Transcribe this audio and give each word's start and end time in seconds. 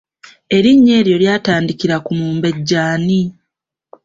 Erinnya 0.55 0.93
eryo 1.01 1.17
lyatandikira 1.23 1.95
ku 2.05 2.11
Mumbejja 2.19 2.79
ani? 2.93 3.21